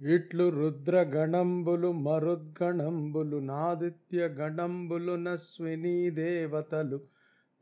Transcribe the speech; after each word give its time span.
ఇట్లు 0.00 0.44
రుద్రగణంబులు 0.54 1.88
మరుద్గణంబులు 2.02 3.38
నాదిత్య 3.46 4.28
గణంబులు 4.36 5.14
నస్వినీ 5.22 5.94
దేవతలు 6.18 6.98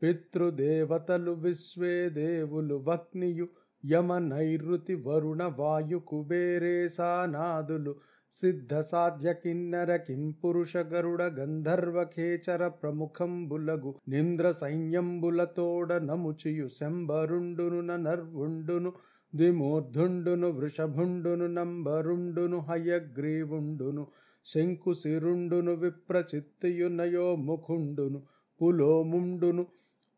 పితృదేవతలు 0.01 1.33
విశ్వే 1.41 1.95
దేవులు 2.17 2.75
వక్నియు 2.85 3.47
యమ 3.83 4.17
నైరుతి 4.25 4.95
వరుణ 5.05 5.43
వాయు 5.57 5.99
కుబేరేశానాదులు 6.07 7.93
సిద్ధ 8.37 8.73
సాధ్య 8.87 9.29
కిన్నర 9.33 9.91
కిం 9.97 10.23
పురుష 10.39 10.77
గరుడ 10.89 11.21
గంధర్వ 11.37 11.97
ఖేచర 12.11 12.63
ప్రముఖంబులగు 12.77 13.91
నింద్ర 14.07 14.47
సైన్యంబులతోడ 14.59 15.91
నముచియు 16.03 16.67
శంబరుండును 16.77 17.95
నర్వుండును 17.99 18.91
ద్విమూర్ధుండును 19.33 20.49
వృషభుండును 20.51 21.47
నంబరుండును 21.49 22.59
హయగ్రీవుండును 22.67 24.03
శంకుశిరుండును 24.45 25.73
విప్రచిత్తియునయో 25.75 27.27
ముఖుండును 27.45 28.19
పులోముండును 28.61 29.63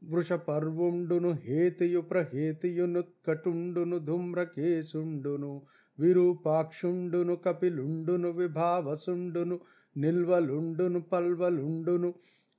వృషపర్వుండును 0.02 1.32
హేతియు 1.46 2.02
ప్రహేతియునుత్కటుండును 2.02 3.98
ధూమ్రకేశుండును 4.06 5.52
విరూపాక్షుండును 6.00 7.36
కపిలుండును 7.38 8.30
విభావసుండును 8.32 9.58
నిల్వలుండును 9.96 11.00
పల్వలుండును 11.12 12.12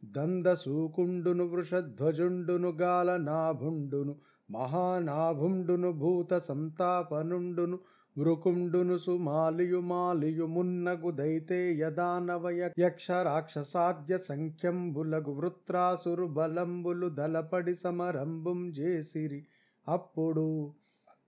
దందసూకుండును 0.02 1.44
వృషధ్వజుండును 1.44 2.70
గాలనాభుండును 2.76 4.14
మహానాభుండును 4.50 5.92
భూత 5.92 6.38
సంతాపనుండును 6.48 7.76
వృకుండును 8.16 8.96
సుమాలియు 8.98 9.80
మాలియు 9.80 10.46
మున్నగు 10.46 11.10
దైతేయ 11.10 11.90
దానవయ 11.90 12.70
యక్ష 12.80 13.10
రాక్షసాద్య 13.28 14.18
సంఖ్యంబులగు 14.28 15.32
వృత్రాసురు 15.32 16.26
బలంబులు 16.38 17.08
దలపడి 17.10 17.74
సమరంబుం 17.74 18.60
చేసిరి 18.78 19.40
అప్పుడు. 19.86 20.46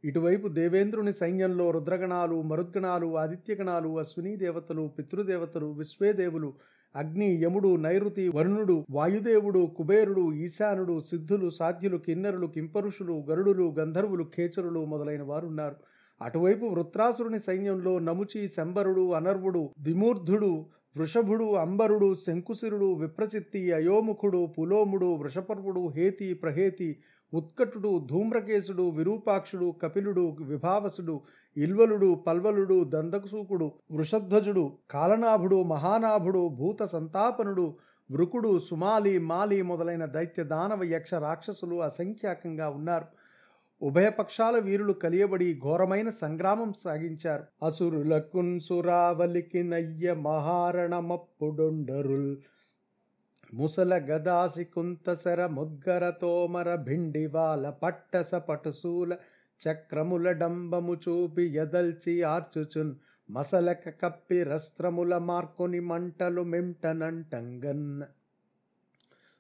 ఇటువైపు 0.04 0.48
దేవేంద్రుని 0.48 1.12
సైన్యంలో 1.12 1.70
రుద్రగణాలు 1.70 2.42
మరుద్గణాలు 2.42 3.08
ఆదిత్యగణాలు 3.16 3.91
అశ్వినీ 3.98 4.36
దేవతలు 4.36 4.84
పితృదేవతలు 4.98 5.69
విశ్వేదేవులు 5.72 6.50
అగ్ని 6.94 7.42
యముడు 7.42 7.76
నైరుతి 7.76 8.28
వరుణుడు 8.28 8.84
వాయుదేవుడు 8.90 9.66
కుబేరుడు 9.76 10.32
ఈశానుడు 10.32 11.00
సిద్ధులు 11.00 11.50
సాధ్యులు 11.50 11.98
కిన్నరులు 11.98 12.46
కింపరుషులు 12.46 13.24
గరుడులు 13.30 13.74
గంధర్వులు 13.78 14.24
ఖేచరులు 14.36 14.84
మొదలైన 14.84 15.22
వారున్నారు. 15.22 15.76
అటువైపు 16.20 16.66
వృత్రాసురుని 16.66 17.40
సైన్యంలో 17.40 17.98
నముచి 17.98 18.48
శంబరుడు 18.48 19.12
అనర్వుడు 19.12 19.70
ద్విమూర్ధుడు 19.80 20.52
వృషభుడు 20.96 21.54
అంబరుడు 21.54 22.14
శంకుశిరుడు 22.14 22.94
విప్రచిత్తి 22.94 23.72
అయోముఖుడు 23.72 24.40
పులోముడు 24.58 25.06
వృషపర్వుడు 25.14 25.88
హేతి 25.88 26.34
ప్రహేతి 26.34 26.88
ఉత్కటుడు 27.34 28.06
ధూమ్రకేశుడు 28.11 28.91
విరూపాక్షుడు 28.91 29.75
కపిలుడు 29.83 30.36
విభావసుడు 30.41 31.20
ఇల్వలుడు 31.56 32.14
పల్వలుడు 32.14 32.84
దందకసూకుడు 32.84 33.72
వృషధ్వజుడు 33.92 34.72
కాలనాభుడు 34.91 35.62
మహానాభుడు 35.62 36.48
భూత 36.48 36.83
సంతాపనుడు 36.83 37.77
వృకుడు 38.10 38.58
సుమాలి 38.58 39.19
మాలి 39.19 39.62
మొదలైన 39.62 40.05
దైత్య 40.05 40.44
దానవ 40.44 40.84
యక్ష 40.84 41.14
రాక్షసులు 41.14 41.83
అసంఖ్యాకంగా 41.83 42.69
ఉన్నారు. 42.69 43.06
ఉభయపక్షాల 43.83 44.58
వీరులు 44.58 44.92
కలియబడి 44.92 45.58
ఘోరమైన 45.58 46.08
సంగ్రామం 46.08 46.72
సాగించారు. 46.72 47.64
అసురులకున్ 47.64 48.60
సురావలికి 48.60 49.62
నయ్య 49.62 50.14
మహారణమప్పుడొండరుల్. 50.14 52.36
ముసల 53.55 53.95
గదాసి 53.98 54.64
కుంతసర 54.64 55.47
ముద్గర 55.47 56.11
తోమర 56.11 56.75
భిండివాల 56.75 57.71
పట్టస 57.71 58.34
పటుసూల 58.34 59.16
చక్రముల 59.62 60.32
డంబము 60.32 60.94
చూపి 60.94 61.43
ఎదల్చి 61.43 62.22
ఆర్చుచున్. 62.22 62.94
మసలక 63.31 63.88
కప్పి 64.03 64.43
రస్త్రముల 64.43 65.19
మార్కొని 65.19 65.81
మంటలు 65.81 66.43
మెంటనంటంగన్. 66.43 68.03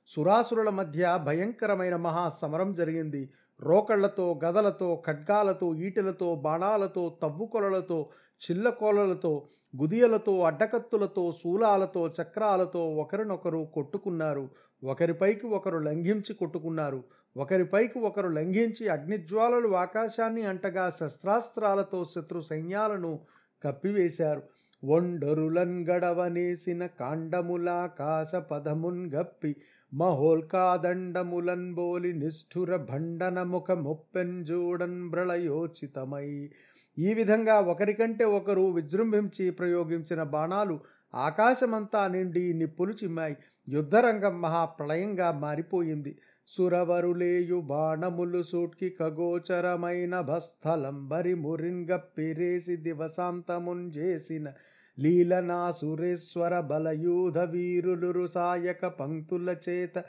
సురాసురుల 0.08 0.70
మధ్య 0.70 1.18
భయంకరమైన 1.24 1.96
మహా 1.96 2.32
సమరం 2.42 2.74
జరిగింది. 2.74 3.30
రోకళ్ళతో 3.60 4.40
గదలతో 4.44 5.02
ఖడ్గాలతో 5.06 5.74
ఈటెలతో 5.74 6.34
బాణాలతో 6.34 7.18
తవ్వుకొలలతో 7.22 8.08
చిల్లకోలలతో 8.42 9.48
గుదియలతో 9.80 10.40
అడ్డకత్తులతో 10.40 11.32
శూలాలతో 11.32 12.08
చక్రాలతో 12.08 12.94
ఒకరినొకరు 12.94 13.68
కొట్టుకున్నారు. 13.74 14.50
ఒకరిపైకి 14.84 15.46
ఒకరు 15.46 15.78
లంఘించి 15.78 16.34
కొట్టుకున్నారు. 16.34 17.04
ఒకరిపైకి 17.36 17.98
ఒకరు 17.98 18.28
లంఘించి 18.28 18.88
అగ్నిజ్వాలలు 18.88 19.76
ఆకాశాన్ని 19.76 20.42
అంటగా 20.42 20.90
శస్త్రాస్త్రాలతో 21.00 22.04
శత్రు 22.04 22.40
సైన్యాలను 22.40 23.20
కప్పివేశారు. 23.62 24.42
ఒండరులన్ 24.84 25.86
గడవనేసిన 25.88 26.86
కాండములాకాశ 26.86 28.34
పదమున్ 28.34 29.10
గప్పి 29.12 29.56
మహోల్కాదండములన్ 29.94 31.74
బోలి 31.74 32.12
నిష్ఠుర 32.12 32.76
భండన 32.76 33.42
ముఖ 33.42 33.70
ముప్పెంజూడన్ 33.70 35.12
ప్రళయోచితమై 35.12 36.50
ఈ 36.98 37.14
విధంగా 37.14 37.60
ఒకరికంటే 37.60 38.24
ఒకరు 38.24 38.60
విజృంభించి 38.60 39.50
ప్రయోగించిన 39.50 40.22
బాణాలు 40.22 40.80
ఆకాశమంతా 41.14 42.08
నిండి 42.08 42.52
నిప్పులు 42.52 42.92
చిమ్మాయి. 42.92 43.36
యుద్ధరంగం 43.68 44.40
మహాప్రళయంగా 44.40 45.30
మారిపోయింది. 45.30 46.18
సురవరులేయు 46.48 47.60
బాణములు 47.60 48.42
సూట్కి 48.42 48.88
ఖగోచరమైన 48.88 50.20
భస్థలంబరి 50.20 51.34
మురింగ 51.34 51.96
పెరేసి 51.96 52.76
చేసిన 53.94 54.52
లీలనా 54.98 55.70
సురేశ్వర 55.70 56.60
బలయూధ 56.60 57.38
వీరులు 57.38 58.26
సాయక 58.26 58.86
పంక్తుల 58.86 59.56
చేత 59.68 60.04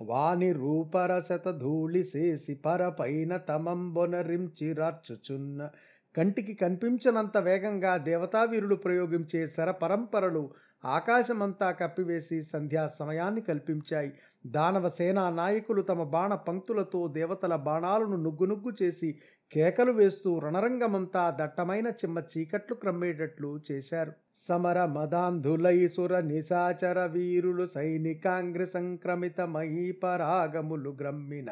వాని 0.00 0.52
రూపరసత 0.52 1.58
ధూళి 1.58 2.02
చేసి 2.02 2.60
పరపైన 2.64 3.36
తమంబొనరించిరార్చుచున్న 3.36 5.68
కంటికి 6.16 6.54
కనిపించనంత 6.54 7.36
వేగంగా 7.38 7.96
దేవతావీరులు 7.96 8.76
ప్రయోగించే 8.76 9.46
శరపరంపరలు 9.46 10.50
ఆకాశమంతా 10.84 11.70
కప్పివేసి 11.70 12.42
సంధ్యా 12.42 12.86
సమయాన్ని 12.98 13.40
కల్పించాయి. 13.40 14.10
దానవ 14.46 14.88
సేనా 14.88 15.30
నాయకులు 15.30 15.82
తమ 15.82 16.02
బాణ 16.02 16.34
పంక్తులతో 16.34 17.08
దేవతల 17.08 17.56
బాణాలను 17.56 18.16
నుగ్గునుగ్గు 18.16 18.72
చేసి 18.82 19.10
కేకలు 19.52 19.92
వేస్తూ 19.92 20.38
రణరంగమంతా 20.38 21.36
దట్టమైన 21.40 21.86
చిమ్మ 21.86 22.18
చీకట్లు 22.32 22.76
క్రమ్మేటట్లు 22.76 23.60
చేశారు. 23.72 24.12
సమర 24.48 24.84
మదాంధులై 24.84 25.88
సుర 25.88 26.20
నిశాచర 26.20 27.06
వీరులు 27.06 27.66
సైనికాంగ్ర 27.66 28.64
సంక్రమిత 28.64 29.40
మహీపరాగములు 29.40 30.96
గ్రమ్మిన 31.00 31.50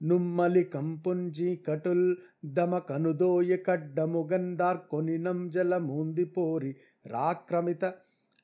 నుమ్మలి 0.00 0.64
కంపుంజి 0.64 1.56
కటుల్ 1.68 2.16
దమ 2.44 2.78
కనుదోయ 2.78 3.56
కడ్డము 3.56 4.28
గంధార్కొనినం 4.32 5.50
జల 5.50 5.74
రాక్రమిత 7.06 7.84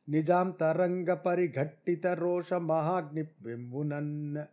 నిజాంతరంగ 0.09 1.15
పరిఘట్టిత 1.15 2.07
రోష 2.07 2.55
మహాగ్ని 2.55 3.25
వెంబునన్న 3.41 4.45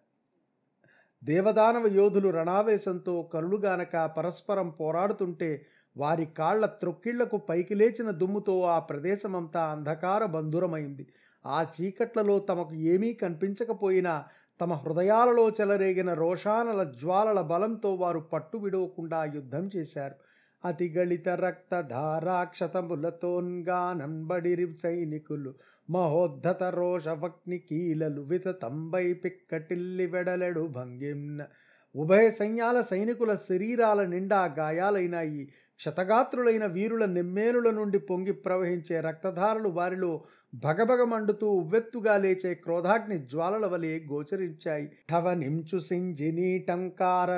దేవదానవ 1.21 1.87
యోధులు 1.87 2.29
రణావేశంతో 2.29 3.21
కరులుగానక 3.33 3.95
పరస్పరం 4.17 4.69
పోరాడుతుంటే 4.69 5.65
వారి 5.97 6.25
కాళ్ళ 6.25 6.65
త్రొక్కిళ్ళకు 6.65 7.37
పైకి 7.49 7.75
లేచిన 7.75 8.09
దుమ్ముతో 8.11 8.61
ఆ 8.61 8.79
ప్రదేశమంతా 8.79 9.63
అంధకార 9.65 10.25
బంధురమైంది 10.25 11.07
ఆ 11.45 11.65
చీకట్లలో 11.75 12.39
తమకు 12.39 12.73
ఏమీ 12.75 13.13
కనిపించకపోయినా 13.13 14.23
తమ 14.61 14.73
హృదయాలలో 14.73 15.49
చెలరేగిన 15.49 16.13
రోషానల 16.13 16.83
జ్వాలల 16.83 17.41
బలంతో 17.41 17.93
వారు 17.93 18.19
పట్టు 18.19 18.57
విడవకుండా 18.57 19.23
యుద్ధం 19.23 19.69
చేశారు. 19.75 20.15
అతిగళిత 20.65 21.29
రక్త 21.29 21.81
ధారాక్షతములతోన్గానంబడిరి 21.81 24.75
సైనికులు 24.83 25.53
మహోద్ధత 25.89 26.63
రోషవక్ని 26.63 27.57
కీలలు 27.57 28.21
వితతంబై 28.21 29.13
పిక్కటిల్లి 29.13 30.05
వెడలెడు 30.05 30.67
భంగిమ్న. 30.67 31.45
ఉభయ 31.95 32.29
సైన్యాల 32.29 32.81
సైనికుల 32.81 33.35
శరీరాల 33.35 34.05
నిండా 34.05 34.45
గాయాలైనాయి. 34.45 35.53
క్షతగాత్రులైన 35.75 36.65
వీరుల 36.65 37.05
నిమ్మేనుల 37.05 37.69
నుండి 37.69 37.99
పొంగి 37.99 38.31
ప్రవహించే 38.31 38.99
రక్తధారలు 38.99 39.69
వారిలో 39.69 40.23
భగభగమండుతూ 40.53 41.51
ఉవ్వెత్తుగా 41.51 42.17
లేచే 42.17 42.53
క్రోధాగ్ని 42.53 43.17
జ్వాలల 43.17 43.65
వలె 43.65 43.99
గోచరించాయి. 43.99 44.91
ఠవ 45.11 45.33
నించు 45.33 45.79
సింజినీ 45.79 46.65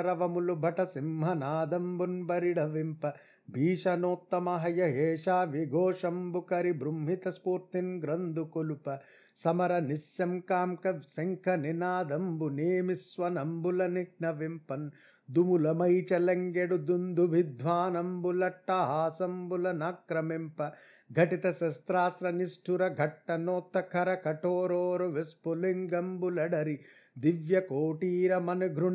రవములు 0.00 0.54
భట 0.54 0.82
సింహనాదంబున్ 0.82 2.26
బరిడ 2.26 2.60
వింప. 2.60 3.12
భీషణోత్తమ 3.50 4.48
హయహేషా 4.48 5.42
విఘోషంబుకరి 5.42 6.72
బృంహిత 6.72 7.28
స్ఫూర్తిన్ 7.28 8.02
గ్రంథు 8.02 8.40
కొలుప. 8.40 8.98
సమర 9.44 9.78
నిశంకాంక 9.78 10.92
శంఖ 10.92 11.48
నినాదంబు 11.48 12.44
నేమిస్వనంబుల 12.44 13.86
నిఘ్నవింపన్ 13.86 14.90
దుములమై 15.30 16.06
చలంగెడు 16.12 16.76
దుందు 16.76 17.20
విద్వానంబులట్టహాసంబుల 17.20 19.72
నాక్రమింప. 19.72 20.70
ఘటిత 21.12 21.50
శస్త్రాస్త్ర 21.50 22.30
నిష్ఠుర 22.30 22.88
ఘట్టనోత్త 22.88 23.80
ఖర 23.80 24.14
కఠోరోరు 24.14 25.04
విస్ఫులింగంబులడరి 25.04 26.80
దివ్య 27.18 27.60
కోటీర 27.60 28.38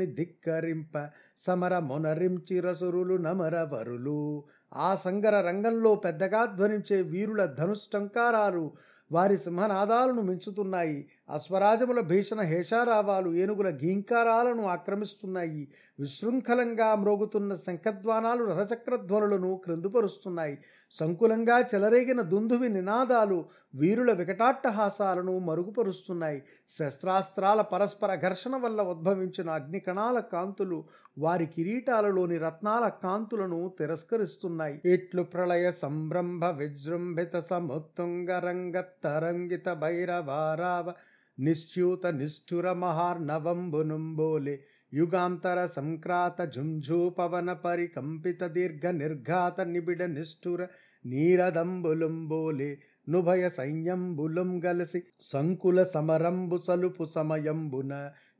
ధిక్కరింప 0.06 1.10
సమర 1.38 1.80
మొనరించి 1.80 2.60
రసురులు 2.60 3.18
నమరవరులు. 3.18 4.44
ఆ 4.74 4.96
సంగర 5.06 5.42
రంగంలో 5.42 5.96
పెద్దగా 5.96 6.46
ధ్వనించే 6.46 7.02
వీరుల 7.02 7.46
ధనుష్టంకారాలు 7.46 8.72
వారి 9.12 9.38
సింహనాదాలను 9.38 10.22
మించుతున్నాయి. 10.22 11.10
అశ్వరాజముల 11.30 12.00
భీషణ 12.00 12.42
హేషారావాలు 12.42 13.36
ఏనుగుల 13.36 13.70
గీంకారాలను 13.70 14.66
ఆక్రమిస్తున్నాయి. 14.66 15.68
విశృంఖలంగా 16.00 16.96
మ్రోగుతున్న 16.96 17.56
శంఖధ్వానాలు 17.56 18.44
రథచక్రధ్వనులను 18.46 19.62
క్రిందుపరుస్తున్నాయి. 19.64 20.58
సంకులంగా 21.00 21.60
చెలరేగిన 21.60 22.22
దుందువి 22.22 22.70
నినాదాలు 22.70 23.46
వీరుల 23.76 24.12
వికటాట్టహాసాలను 24.12 25.40
మరుగుపరుస్తున్నాయి. 25.40 26.44
శస్త్రాస్త్రాల 26.70 27.62
పరస్పర 27.62 28.16
ఘర్షణ 28.16 28.56
వల్ల 28.56 28.82
ఉద్భవించిన 28.82 29.50
అగ్నికణాల 29.50 30.20
కాంతులు 30.20 30.84
వారి 31.18 31.46
కిరీటాలలోని 31.46 32.38
రత్నాల 32.38 32.88
కాంతులను 33.04 33.72
తిరస్కరిస్తున్నాయి. 33.80 34.82
ఇట్లు 34.86 35.24
ప్రళయ 35.24 35.72
సంభ్రంభ 35.72 36.46
విజృంభిత 36.46 37.40
సముత్తుంగ 37.40 38.40
రంగ 38.40 38.84
తరంగిత 39.04 39.70
భైరవారావ 39.74 40.94
నిశ్చ్యూత 41.40 42.08
నిష్ఠుర 42.08 42.72
మహార్నవంబునుంబోలే 42.74 44.56
యుగాంతర 44.94 45.60
సంక్రాత 45.76 46.42
ఝుంఝూ 46.54 47.00
పవన 47.18 47.52
పరికంపిత 47.64 48.44
దీర్ఘ 48.56 48.86
నిర్ఘాత 48.96 49.62
నిబిడ 49.70 50.04
నిష్ఠుర 50.12 50.62
నీరదంబులుంబోలే 51.06 52.72
నుభయ 53.08 53.46
సైన్యంబులం 53.50 54.50
గలసి 54.66 55.00
సంకుల 55.24 55.80
సమరంబు 55.94 56.58
సలుపు 56.66 57.06
సమయంబున 57.14 57.94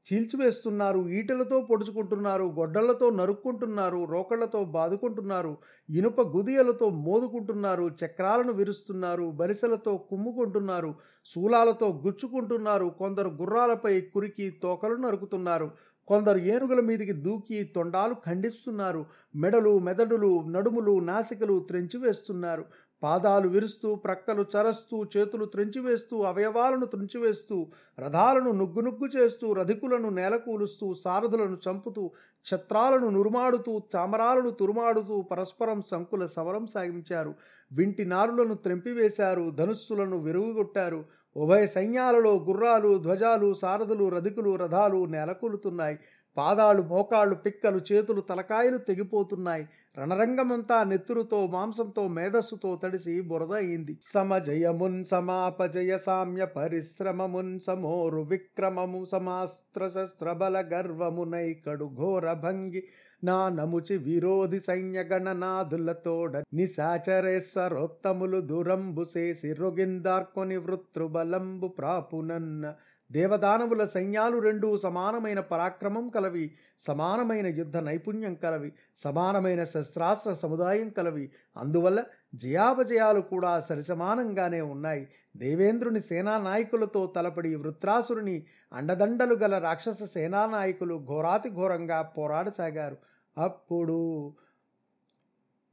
చీల్చివేస్తున్నారు 0.09 1.00
ఈటలతో 1.12 1.57
పొడుచుకుంటున్నారు 1.69 2.45
గొడ్డళ్ళతో 2.55 3.07
నరుక్కుంటున్నారు 3.17 4.00
రోకళ్ళతో 4.11 4.61
బాదుకుంటున్నారు 4.75 5.53
ఇనుప 5.88 6.21
గుదియలతో 6.33 6.87
మోదుకుంటున్నారు 7.03 7.87
చక్రాలను 8.00 8.53
విరుస్తున్నారు 8.53 9.27
బరిసెలతో 9.37 9.95
కుమ్ముకుంటున్నారు 10.11 10.93
శూలాలతో 11.27 11.88
గుచ్చుకుంటున్నారు 12.03 12.88
కొందరు 12.99 13.33
గుర్రాలపై 13.37 13.95
కురికి 14.11 14.49
తోకలు 14.62 14.99
నరుకుతున్నారు 14.99 15.69
కొందరు 16.09 16.38
ఏనుగుల 16.49 16.81
మీదికి 16.81 17.15
దూకి 17.23 17.59
తొండాలు 17.75 18.15
ఖండిస్తున్నారు 18.25 19.00
మెడలు 19.35 19.73
మెదడులు 19.79 20.31
నడుములు 20.49 20.95
నాసికలు 21.09 21.57
త్రెంచివేస్తున్నారు 21.69 22.65
పాదాలు 23.02 23.49
విరుస్తూ 23.49 23.95
ప్రక్కలు 23.95 24.45
చరస్తూ 24.55 25.07
చేతులు 25.17 25.45
త్రెంచివేస్తూ 25.45 26.23
అవయవాలను 26.23 26.87
త్రెంచివేస్తూ 26.87 27.67
రథాలను 27.99 28.52
నుగ్గు 28.52 28.81
నుగ్గు 28.81 29.07
చేస్తూ 29.17 29.52
రధికులను 29.52 30.11
నేలకూలుస్తూ 30.11 30.95
సారథులను 30.95 31.59
చంపుతూ 31.69 32.11
ఛత్రాలను 32.55 33.11
నురుమాడుతూ 33.11 33.83
చామరాలను 33.97 34.50
తురుమాడుతూ 34.50 35.23
పరస్పరం 35.23 35.83
సంకుల 35.83 36.26
సమరం 36.26 36.67
సాగించారు. 36.67 37.35
వింటి 37.73 38.05
నారులను 38.05 38.55
త్రెంపివేశారు 38.55 39.50
ధనుస్సులను 39.50 40.19
విరుగుగొట్టారు 40.19 41.05
ఉభయ 41.37 41.67
సైన్యాలలో 41.67 42.33
గుర్రాలు 42.49 42.99
ధ్వజాలు 42.99 43.55
సారథులు 43.55 44.09
రధికులు 44.09 44.57
రథాలు 44.57 45.05
నేలకూలుతున్నాయి. 45.07 45.99
పాదాలు 46.37 46.83
మోకాళ్ళు 46.83 47.35
పిక్కలు 47.35 47.81
చేతులు 47.93 48.21
తలకాయలు 48.21 48.78
తెగిపోతున్నాయి. 48.78 49.69
రణరంగమంతా 49.97 50.76
నెత్తురుతో 50.85 51.38
మాంసంతో 51.47 52.02
మేధస్సుతో 52.16 52.71
తడిసి 52.83 53.14
బురద 53.23 53.52
అయింది 53.54 53.95
సమజయమున్ 54.11 54.99
సమాపజయ 55.04 55.92
సామ్య 56.04 56.45
పరిశ్రమమున్ 56.54 57.54
సమోరు 57.61 58.23
విక్రమము 58.28 59.00
సమాస్త్ర 59.07 59.88
శస్త్రబల 59.88 60.59
గర్వమునై 60.71 61.49
కడు 61.64 61.88
ఘోర 61.99 62.26
భంగి 62.38 62.83
నా 63.23 63.38
నముచి 63.50 63.95
విరోధి 64.04 64.61
సైన్యగణనాదులతోడ 64.61 66.42
నిశాచరేశ్వరోత్తములు 66.59 68.40
దురంబు 68.50 69.04
చేసి 69.12 69.50
రొగిందార్కొని 69.61 70.59
వృత్రుబలంబు 70.59 71.71
ప్రాపునన్న 71.78 72.75
దేవదానవుల 73.12 73.85
సైన్యాలు 73.85 74.38
రెండూ 74.38 74.77
సమానమైన 74.77 75.41
పరాక్రమం 75.41 76.09
కలవి 76.09 76.57
సమానమైన 76.79 77.47
యుద్ధ 77.47 77.77
నైపుణ్యం 77.77 78.35
కలవి 78.35 78.73
సమానమైన 78.97 79.65
శస్త్రాస్త్ర 79.65 80.35
సముదాయం 80.35 80.88
కలవి. 80.88 81.31
అందువల్ల 81.57 82.05
జయాపజయాలు 82.35 83.21
కూడా 83.21 83.61
సరిసమానంగానే 83.61 84.61
ఉన్నాయి. 84.61 85.09
దేవేంద్రుని 85.37 86.00
సేనా 86.00 86.38
నాయకులతో 86.38 87.12
తలపడి 87.17 87.55
వృత్రాసురుని 87.55 88.47
అండదండలు 88.73 89.35
గల 89.35 89.59
రాక్షస 89.59 90.05
సేనా 90.05 90.47
నాయకులు 90.47 91.05
ఘోరాతి 91.09 91.50
ఘోరంగా 91.50 92.03
పోరాడసాగారు. 92.03 92.97
అప్పుడు 93.38 94.33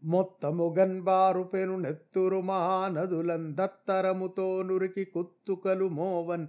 మొత్తముగన్బారు 0.03 1.43
పెను 1.43 1.79
నెత్తురు 1.79 2.41
మహానదులందత్తరముతో 2.41 4.63
నురికి 4.63 5.05
కుత్తుకలు 5.05 5.89
మోవన్ 5.89 6.47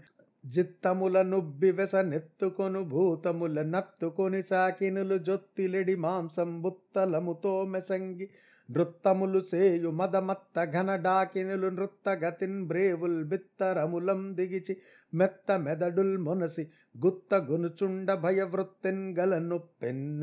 జిత్తముల 0.53 1.17
నుబ్బి 1.23 1.71
వెస 1.73 1.97
నెత్తుకొను 2.07 2.81
భూతముల 2.89 3.63
నత్తుకొని 3.71 4.41
సాకినులు 4.43 5.17
జొత్తిలెడి 5.27 5.95
మాంసం 5.97 6.51
బుత్తలముతో 6.63 7.55
మెసంగి 7.67 8.27
నృత్తములు 8.69 9.41
సేయు 9.43 9.91
మదమత్త 9.91 10.65
ఘన 10.73 10.91
డాకినులు 11.03 11.69
నృత్తగతిన్ 11.69 12.59
బ్రేవుల్ 12.67 13.21
బిత్తరములం 13.25 14.23
దిగిచి 14.35 14.75
మెత్త 15.13 15.53
మెదడుల్ 15.59 16.17
మునసి 16.19 16.65
గుత్త 16.97 17.35
గునుచుండ 17.49 18.11
భయవృత్తిన్ 18.23 19.05
గలను 19.19 19.59
పెన్న 19.83 20.23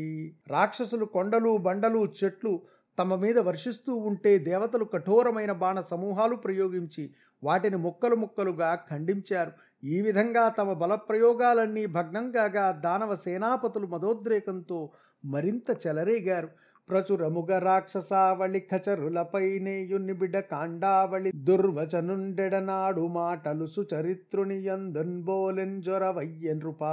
రాక్షసులు 0.50 1.06
కొండలు 1.14 1.52
బండలు 1.58 2.02
చెట్లు 2.18 2.52
తమ 2.98 3.14
మీద 3.14 3.38
వర్షిస్తూ 3.48 3.92
ఉంటే 4.10 4.32
దేవతలు 4.46 4.84
కఠోరమైన 4.84 5.52
బాణ 5.62 5.80
సమూహాలు 5.90 6.36
ప్రయోగించి 6.36 7.04
వాటిని 7.42 7.78
ముక్కలు 7.78 8.16
ముక్కలుగా 8.16 8.70
ఖండించారు. 8.88 9.52
ఈ 9.86 9.98
విధంగా 10.00 10.44
తమ 10.48 10.72
బలప్రయోగాలన్నీ 10.80 11.84
భగ్నం 11.96 12.26
కాగా 12.30 12.64
దానవ 12.86 13.12
సేనాపతులు 13.26 13.86
మదోద్రేకంతో 13.86 14.78
మరింత 15.24 15.68
చెలరేగారు. 15.84 16.48
ప్రచురముగ 16.90 17.58
రాక్షసావళి 17.58 18.60
ఖచరులపైనేయు 18.70 19.98
నిబిడ 19.98 20.38
కాండావళి 20.52 21.30
దుర్వచనుండెడనాడు 21.48 23.06
మాటలు 23.16 23.66
సుచరిత్రుని 23.66 24.58
యందన్బోలెంజొరవయ్య 24.66 26.54
నృపా 26.54 26.92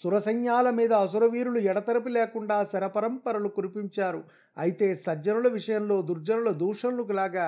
సురసైన్యాల 0.00 0.70
మీద 0.70 0.92
అసురవీరులు 0.92 1.58
ఎడతెరపి 1.58 2.10
లేకుండా 2.10 2.56
శరపరంపరలు 2.64 3.48
కురిపించారు. 3.48 4.20
అయితే 4.56 4.94
సజ్జనుల 4.94 5.48
విషయంలో 5.48 6.02
దుర్జనుల 6.02 6.50
దూషణలులాగా 6.52 7.46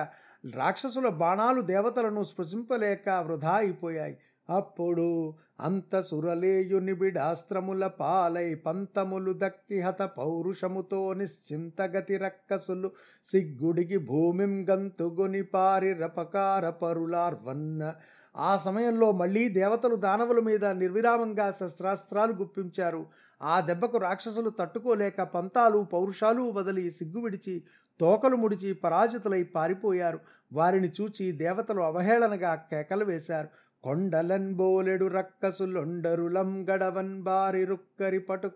రాక్షసుల 0.55 1.07
బాణాలు 1.21 1.61
దేవతలను 1.61 2.23
స్పృశింపలేక 2.23 3.09
వృధా 3.27 3.53
అయిపోయాయి. 3.53 4.15
అప్పుడు 4.49 5.33
అంత 5.61 5.99
సురలేయుని 5.99 6.93
బిడాస్త్రముల 6.93 7.87
పాలై 7.87 8.55
పంతములు 8.55 9.33
దక్కి 9.37 9.81
హత 9.81 10.01
పౌరుషముతో 10.01 11.13
నిశ్చింతగతి 11.13 12.17
రక్కసులు 12.17 12.91
సిగ్గుడికి 13.31 13.97
భూమిం 13.97 14.69
గంతుగొని 14.69 15.43
పారి 15.43 15.93
రపకార 15.93 16.69
పరులార్వన్న. 16.69 17.93
ఆ 18.37 18.57
సమయంలో 18.57 19.11
మళ్ళీ 19.11 19.49
దేవతలు 19.49 19.95
దానవుల 19.95 20.39
మీద 20.39 20.65
నిర్విరామంగా 20.65 21.51
శస్త్రాస్త్రాలు 21.51 22.33
గుప్పించారు. 22.33 23.05
ఆ 23.41 23.59
దెబ్బకు 23.59 23.97
రాక్షసులు 23.97 24.49
తట్టుకోలేక 24.49 25.21
పంతాలు 25.21 25.87
పౌరుషాలు 25.93 26.41
వదిలి 26.41 26.91
సిగ్గు 26.91 27.21
విడిచి 27.21 27.63
తోకలు 27.99 28.35
ముడిచి 28.35 28.73
పరాజితులై 28.73 29.43
పారిపోయారు. 29.43 30.19
వారిని 30.53 30.91
చూచి 31.01 31.31
దేవతలు 31.31 31.81
అవహేళనగా 31.81 32.55
కేకలు 32.55 33.05
వేశారు. 33.05 33.47
కొండలన్ 33.85 34.47
బోలెడు 34.53 35.07
రక్కసులొండరులం 35.07 36.51
గడవన్ 36.69 37.15
బారి 37.21 37.63
రుక్కరి 37.65 38.19
పటు 38.19 38.49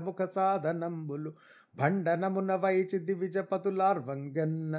ముఖ 0.00 0.22
సాధనంబులు 0.34 1.30
భండనమున 1.76 2.52
వైచి 2.54 2.98
దివిజపతులార్వంగన్న 3.08 4.76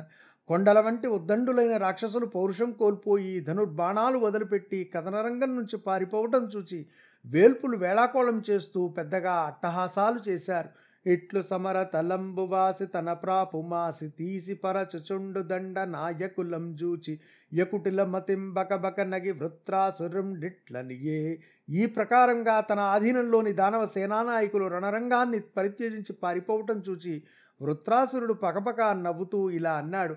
కొండల 0.49 0.79
వంటి 0.79 1.07
ఉద్దండులైన 1.07 1.77
రాక్షసులు 1.77 2.25
పౌరుషం 2.25 2.71
కోల్పోయి 2.71 3.33
ధనుర్బాణాలు 3.39 4.17
వదిలిపెట్టి 4.17 4.79
కథనరంగం 4.93 5.51
నుంచి 5.55 5.77
పారిపోవటం 5.77 6.43
చూచి 6.55 6.79
వేల్పులు 7.25 7.77
వేళాకోళం 7.77 8.37
చేస్తూ 8.49 8.81
పెద్దగా 8.97 9.33
అట్టహాసాలు 9.49 10.19
చేశారు. 10.29 10.69
ఇట్లు 11.07 11.41
సమర 11.41 11.77
తలంబువాసి 11.83 12.85
తన 12.85 13.13
ప్రాపు 13.13 13.59
మాసి 13.61 14.07
తీసి 14.09 14.53
పరచుచుండు 14.53 15.41
దండ 15.41 15.79
నాయకులం 15.87 16.75
జూచి 16.75 17.13
యకుటిల 17.51 18.03
మతింబకబక 18.03 18.99
నగి 19.01 19.31
వృత్రాసురం 19.31 20.29
డిట్లనియే 20.39 21.21
ఈ 21.69 21.85
ప్రకారంగా 21.87 22.61
తన 22.61 22.79
ఆధీనంలోని 22.93 23.53
దానవ 23.53 23.85
సేనానాయకులు 23.87 24.67
రణరంగాన్ని 24.67 25.39
పరిత్యజించి 25.57 26.13
పారిపోవటం 26.23 26.79
చూచి 26.89 27.15
వృత్రాసురుడు 27.61 28.33
పకపక 28.43 28.81
నవ్వుతూ 29.05 29.49
ఇలా 29.49 29.73
అన్నాడు 29.73 30.15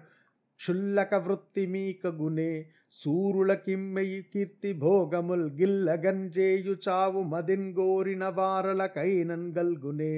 క్షుల్లక 0.61 1.14
వృత్తి 1.26 1.66
మీక 1.66 2.06
గునే 2.20 2.52
సూరుల 2.97 3.54
కిమ్మెయి 3.54 4.23
కీర్తి 4.23 4.73
భోగముల్ 4.78 5.50
గిల్లగంజేయు 5.50 6.76
చావు 6.88 7.23
మదిన్ 7.23 7.68
గోరిన 7.73 8.25
వారలకైనన్ 8.28 9.49
గల్గునే. 9.59 10.14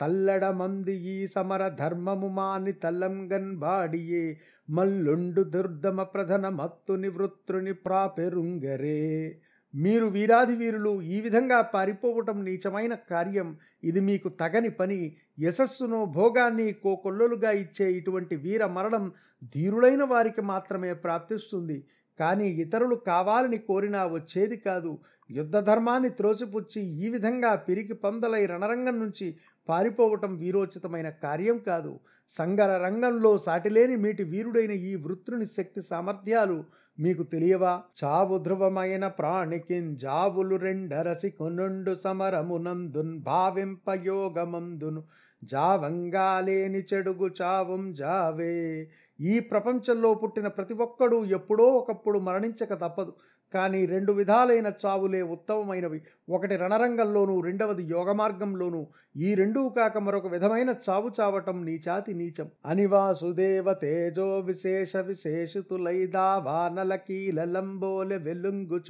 తల్లడమంది 0.00 0.94
ఈ 0.96 1.26
సమర 1.26 1.68
ధర్మము 1.68 2.28
మాని 2.28 2.72
తల్లంగన్ 2.72 3.56
బాడియే 3.56 4.40
మల్లుండు 4.70 5.42
దుర్దమ 5.42 6.02
ప్రధన 6.02 6.48
మత్తుని 6.48 7.08
వృత్రుని 7.08 7.72
ప్రాపెరుంగరే. 7.72 9.38
మీరు 9.74 10.06
వీరాధి 10.06 10.56
వీరులు 10.56 11.02
ఈ 11.02 11.20
విధంగా 11.20 11.60
పారిపోవటం 11.60 12.44
నీచమైన 12.44 12.94
కార్యం. 12.94 13.56
ఇది 13.84 14.00
మీకు 14.00 14.28
తగని 14.28 14.70
పని. 14.70 15.16
యశస్సును 15.38 16.04
భోగాన్ని 16.04 16.72
కోకొల్లలుగా 16.72 17.50
ఇచ్చే 17.50 17.92
ఇటువంటి 17.92 18.36
వీర 18.36 18.66
మరణం 18.66 19.12
ధీరులైన 19.54 20.04
వారికి 20.04 20.40
మాత్రమే 20.40 20.92
ప్రాప్తిస్తుంది. 20.94 21.84
కానీ 22.20 22.48
ఇతరులు 22.48 22.94
కావాలని 22.94 23.58
కోరినా 23.58 24.06
వచ్చేది 24.06 24.56
కాదు. 24.56 24.98
యుద్ధ 25.30 25.56
ధర్మాన్ని 25.58 26.10
త్రోసిపుచ్చి 26.10 26.82
ఈ 26.82 27.08
విధంగా 27.08 27.54
పిరికి 27.54 27.92
పందలై 27.92 28.46
రణరంగం 28.46 29.00
నుంచి 29.00 29.36
పారిపోవటం 29.68 30.36
వీరోచితమైన 30.36 31.08
కార్యం 31.10 31.58
కాదు. 31.58 31.98
సంగర 32.38 32.82
రంగంలో 32.84 33.38
సాటిలేని 33.38 33.96
మీటి 33.96 34.24
వీరుడైన 34.24 34.70
ఈ 34.70 34.94
వృత్రుని 34.94 35.46
శక్తి 35.46 35.82
సామర్థ్యాలు 35.82 36.64
మీకు 37.00 37.22
తెలియవా? 37.22 37.82
చావు 38.04 38.38
ధ్రువమైన 38.38 39.08
ప్రాణికిన్ 39.08 39.96
జావులు 39.96 40.56
రెండరసి 40.56 41.30
కొనుండు 41.30 41.94
సమరమునందున్ 41.94 43.18
భావింపయోగమందును 43.18 45.02
జావంగా 45.44 46.40
లేని 46.40 46.82
చెడుగు 46.94 47.30
చావం 47.42 47.94
జావే. 47.94 48.88
ఈ 49.20 49.40
ప్రపంచంలో 49.40 50.14
పుట్టిన 50.14 50.46
ప్రతి 50.46 50.74
ఒక్కడూ 50.74 51.24
ఎప్పుడో 51.24 51.64
ఒకప్పుడు 51.64 52.18
మరణించక 52.18 52.74
తప్పదు. 52.74 53.12
కానీ 53.54 53.86
రెండు 53.86 54.12
విధాలైన 54.12 54.72
చావులే 54.86 55.22
ఉత్తమమైనవి. 55.22 56.00
ఒకటి 56.28 56.56
రణరంగంలోనూ 56.56 57.40
రెండవది 57.40 57.82
యోగ 57.82 58.12
మార్గంలోనూ 58.12 58.86
ఈ 59.16 59.34
రెండూ 59.34 59.68
కాక 59.68 59.98
మరొక 59.98 60.26
విధమైన 60.26 60.74
చావు 60.88 61.10
చావటం 61.20 61.64
నీచాతి 61.64 62.14
నీచం. 62.14 62.48
అనివాసుదేవ 62.66 63.74
తేజో 63.74 64.38
విశేష 64.38 64.96
విశేషితులైదా 64.96 66.26
వానల 66.38 66.98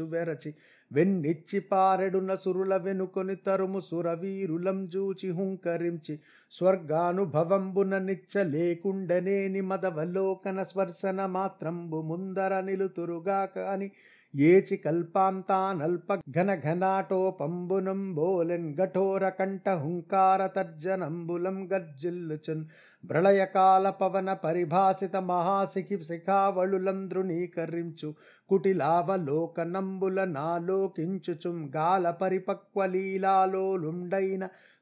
వెరచి 0.01 0.55
వెన్నిచ్చి 0.93 1.61
పారెడున 1.61 2.35
సురుల 2.35 2.77
వెనుకొని 2.77 3.37
తరుము 3.37 3.81
సురవీరులం 3.81 4.89
జూచి 4.89 5.31
హుంకరించి. 5.31 6.15
స్వర్గానుభవంబున 6.51 7.99
నిచ్చ 7.99 8.43
లేకుండనేని 8.43 9.61
మదవలోకన 9.61 10.63
స్పర్శన 10.63 11.27
మాత్రంబు 11.27 12.03
ముందర 12.03 12.61
నిలుతురుగాక 12.61 13.59
అని. 13.59 13.91
ఏచి 14.35 14.77
కల్పాంతానల్ప 14.77 16.15
ఘన 16.33 16.51
ఘనాటోపంబునం 16.65 18.01
బోలెన్ 18.15 18.67
ఘటోర 18.77 19.25
కంఠ 19.31 19.69
హుంకార 19.83 20.41
తర్జనంబులం 20.47 21.59
గర్జిల్లుచున్ 21.73 22.65
ప్రళయకాల 23.05 23.87
పవన 24.01 24.33
పరిభాసిత 24.43 25.17
మహాశిఖి 25.25 25.99
శిఖావళులం 26.05 26.99
ద్రుణీకరించు 27.09 28.11
కుటిలావలోకనంబుల 28.51 30.21
నాలోకించుచుం 30.35 31.59
గాల 31.77 32.11
పరిపక్వ 32.21 32.81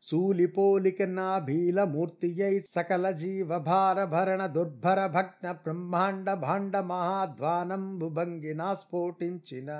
లీలాలోలుండైన 0.08 1.02
శూలిపోలిక 1.02 1.02
నాభీలమూర్తియై 1.02 2.60
సకల 2.76 3.10
జీవభారభరణ 3.10 4.46
దుర్భర 4.46 5.06
భగ్న 5.06 5.52
బ్రహ్మాండ 5.52 6.34
భాండ 6.34 6.76
మహాధ్వానం 6.76 7.84
భంగినా 8.14 8.74
స్ఫోటించిన. 8.74 9.70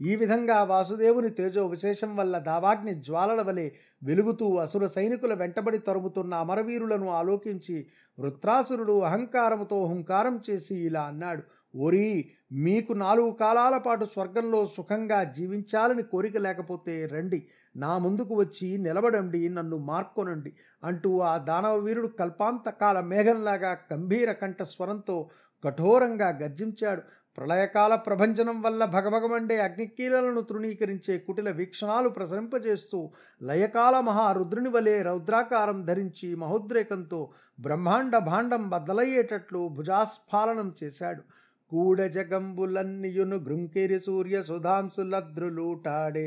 ఈ 0.00 0.14
విధంగా 0.16 0.62
వాసుదేవుని 0.62 1.30
తేజో 1.30 1.66
విశేషం 1.66 2.16
వల్ల 2.16 2.38
దావాగ్ని 2.38 2.94
జ్వాలల 2.94 3.40
వలె 3.42 3.70
వెలుగుతూ 4.02 4.56
అసుర 4.56 4.86
సైనికుల 4.86 5.34
వెంటబడి 5.34 5.78
తరుముతున్న 5.78 6.34
అమరవీరులను 6.34 7.08
ఆలోకించి 7.10 7.76
వృత్రాసురుడు 8.18 8.96
అహంకారముతో 9.00 9.78
హుంకారం 9.86 10.40
చేసి 10.50 10.74
ఇలా 10.74 11.02
అన్నాడు 11.02 11.42
ఓరి 11.78 12.30
మీకు 12.52 12.92
నాలుగు 12.92 13.30
కాలాల 13.30 13.76
పాటు 13.78 14.04
స్వర్గంలో 14.04 14.66
సుఖంగా 14.66 15.24
జీవించాలని 15.24 16.02
కోరిక 16.02 16.36
లేకపోతే 16.36 17.06
రండి 17.06 17.40
నా 17.76 17.98
ముందుకు 17.98 18.34
వచ్చి 18.34 18.78
నిలబడండి 18.78 19.48
నన్ను 19.48 19.76
మార్కొనండి 19.76 20.52
అంటూ 20.84 21.10
ఆ 21.20 21.36
దానవ 21.38 21.76
వీరుడు 21.76 22.06
కల్పాంతకాల 22.06 23.00
మేఘంలాగా 23.00 23.76
గంభీర 23.92 24.32
కంఠ 24.32 24.62
స్వరంతో 24.62 25.16
కఠోరంగా 25.64 26.28
గర్జించాడు. 26.28 27.02
ప్రళయకాల 27.38 27.94
ప్రభంజనం 27.94 28.62
వల్ల 28.62 28.84
భగభగమండే 28.84 29.56
అగ్నికీలలను 29.60 30.40
తృణీకరించే 30.40 31.18
కుటిల 31.18 31.50
వీక్షణాలు 31.50 32.08
ప్రసరింపజేస్తూ 32.08 33.10
లయకాల 33.42 34.00
మహారుద్రుని 34.00 34.68
వలె 34.68 35.02
రౌద్రాకారం 35.02 35.84
ధరించి 35.84 36.34
మహోద్రేకంతో 36.34 37.20
బ్రహ్మాండ 37.60 38.16
భాండం 38.16 38.68
బద్దలయ్యేటట్లు 38.68 39.68
భుజాస్ఫాలనం 39.68 40.74
చేశాడు. 40.84 41.22
కూడ 41.70 42.06
జగంబులన్నియును 42.06 43.36
గృంకిరి 43.36 43.98
సూర్య 44.00 44.42
సుధాంసులద్రులూటాడే 44.42 46.26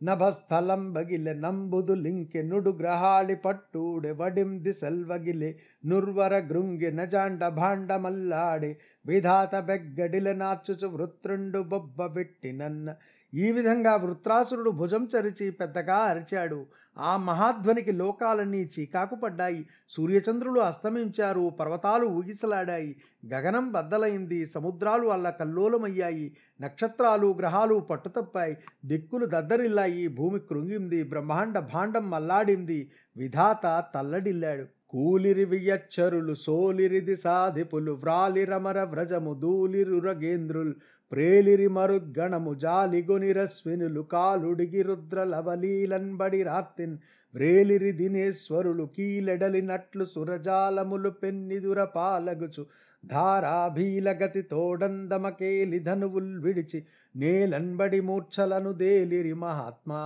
నభస్థలం 0.00 0.82
బగిలె 0.92 1.32
ನಂಬುದು 1.34 1.94
ಲಿಂಕೆ 1.94 2.40
ನುಡು 2.42 2.70
ಗ್ರಹಾಳಿ 2.72 3.36
ಪಟ್ಟೂಡೆ 3.36 4.10
ವಡಿಂ 4.12 4.50
ದಿಸಲ್ವಗಿಲೆ 4.64 5.50
నుర్వర 5.84 6.34
గృంగి 6.48 6.90
నజాండ 6.92 7.42
భాండ 7.58 7.92
మల్లాడే 8.04 8.72
విధాత 9.04 9.54
బెగ్గడిల 9.68 10.32
నార్చుచు 10.38 10.88
వృత్రుండు 10.88 11.60
బొబ్బ 11.68 12.06
పెట్టినన్న 12.16 12.88
ఈ 13.32 13.48
విధంగా 13.50 13.92
వృత్రాసురుడు 13.96 14.70
భుజం 14.78 15.04
చరిచి 15.12 15.46
పెద్దగా 15.60 15.98
అరిచాడు 16.04 16.60
ఆ 16.99 17.17
మహాధ్వనికి 17.17 17.91
లోకాలన్నీ 17.91 18.69
చీకాకు 18.79 19.15
పడ్డాయి. 19.15 19.67
సూర్యచంద్రులు 19.89 20.59
అస్తమించారు. 20.59 21.49
పర్వతాలు 21.59 22.05
ఊగిసలాడాయి. 22.05 22.95
గగనం 23.33 23.71
బద్దలైంది. 23.71 24.45
సముద్రాలు 24.45 25.07
అల్ల 25.07 25.29
కల్లోలమయ్యాయి 25.29 26.37
నక్షత్రాలు 26.61 27.35
గ్రహాలు 27.39 27.79
పట్టుతప్పాయి. 27.79 28.57
దిక్కులు 28.85 29.25
దద్దరిల్లాయి. 29.25 30.07
భూమి 30.07 30.39
కృంగింది. 30.39 31.03
బ్రహ్మాండ 31.03 31.59
భాండం 31.59 32.09
మల్లాడింది. 32.09 32.91
విధాత 33.17 33.83
తల్లడిల్లాడు. 33.95 34.65
కూలిరి 34.89 35.45
వియచ్చరులు 35.45 36.33
సోలిరిది 36.33 37.15
సాధిపులు 37.15 37.91
వ్రాలిరమర 37.91 38.83
వ్రజము 38.83 39.33
దూలిరురగేంద్రుల్ 39.33 40.73
ప్రేలిరి 41.11 41.67
మరుద్గణము 41.67 42.53
జాలిగొనిరస్వినులు 42.55 44.01
కాలుడిగి 44.11 44.81
రుద్ర 44.81 45.23
లవలీలన్బడి 45.23 46.43
రాత్తిన్ 46.43 46.95
వ్రేలిరి 47.33 47.91
దినేశ్వరులు 47.91 48.85
కీలెడలినట్లు 48.95 50.05
సురజాలములు 50.05 51.09
పెన్నిదుర 51.21 51.83
పాలగుచు 51.95 52.63
ధారాభీలగతి 53.03 54.41
తోడందమకేలి 54.51 55.79
ధనువుల్ 55.79 56.39
విడిచి 56.39 56.79
నేలన్బడి 57.15 58.01
మూర్ఛలను 58.01 58.71
దేలిరి 58.73 59.33
మహాత్మా. 59.33 60.01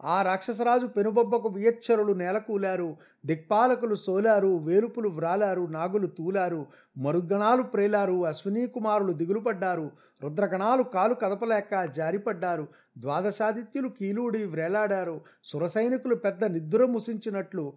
ఆ 0.00 0.22
రాక్షసరాజు 0.22 0.86
పెనుబొబ్బకు 0.86 1.48
వియచ్చరులు 1.48 2.12
నేలకూలారు 2.12 2.86
దిక్పాలకులు 3.26 3.94
సోలారు 4.04 4.52
వేలుపులు 4.58 5.08
వ్రాలారు 5.08 5.64
నాగులు 5.70 6.06
తూలారు 6.18 6.60
మరుగణాలు 6.96 7.62
ప్రేలారు 7.72 8.24
అశ్వినీ 8.24 8.66
కుమారులు 8.66 9.12
దిగులుపడ్డారు 9.12 9.86
రుద్రగణాలు 10.22 10.82
కాలు 10.82 11.14
కదపలేక 11.14 11.84
జారిపడ్డారు. 11.84 12.68
ద్వాదశాదిత్యులు 12.98 13.88
కీలుడి 13.88 14.44
వ్రేలాడారు. 14.44 15.20
సురసైనికులు 15.44 16.14
పెద్ద 16.14 16.44
నిద్ర 16.44 16.84
ముసించినట్లు 16.84 17.72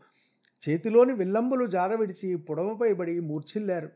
చేతిలోని 0.64 1.14
విల్లంబులు 1.14 1.66
జారవిడిచి 1.66 2.36
పుడమపై 2.36 2.94
బడి 2.94 3.20
మూర్ఛిల్లారు. 3.20 3.90